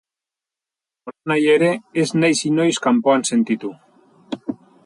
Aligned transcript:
Nolanahi 1.09 1.45
ere 1.57 1.69
ez 2.05 2.07
naiz 2.23 2.35
inoiz 2.51 2.73
kanpoan 2.89 3.29
sentitu. 3.33 3.75